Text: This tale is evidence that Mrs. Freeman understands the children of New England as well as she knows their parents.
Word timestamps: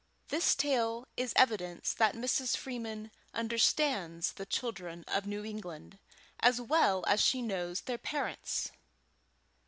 This 0.29 0.55
tale 0.55 1.07
is 1.15 1.31
evidence 1.35 1.93
that 1.93 2.15
Mrs. 2.15 2.57
Freeman 2.57 3.11
understands 3.35 4.31
the 4.33 4.47
children 4.47 5.03
of 5.07 5.27
New 5.27 5.45
England 5.45 5.99
as 6.39 6.59
well 6.59 7.05
as 7.07 7.21
she 7.21 7.39
knows 7.43 7.81
their 7.81 7.99
parents. 7.99 8.71